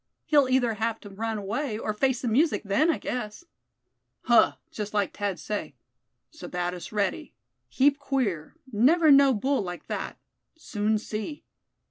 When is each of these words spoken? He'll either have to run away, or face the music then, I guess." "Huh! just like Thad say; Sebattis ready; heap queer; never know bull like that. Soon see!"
He'll 0.25 0.49
either 0.49 0.73
have 0.73 0.99
to 1.01 1.11
run 1.11 1.37
away, 1.37 1.77
or 1.77 1.93
face 1.93 2.23
the 2.23 2.27
music 2.27 2.63
then, 2.63 2.89
I 2.89 2.97
guess." 2.97 3.45
"Huh! 4.23 4.53
just 4.71 4.95
like 4.95 5.15
Thad 5.15 5.37
say; 5.39 5.75
Sebattis 6.31 6.91
ready; 6.91 7.35
heap 7.69 7.99
queer; 7.99 8.55
never 8.73 9.11
know 9.11 9.31
bull 9.31 9.61
like 9.61 9.85
that. 9.85 10.17
Soon 10.57 10.97
see!" 10.97 11.43